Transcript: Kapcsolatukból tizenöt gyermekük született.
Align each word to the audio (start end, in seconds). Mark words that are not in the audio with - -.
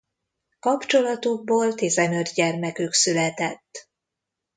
Kapcsolatukból 0.59 1.73
tizenöt 1.73 2.33
gyermekük 2.33 2.93
született. 2.93 3.89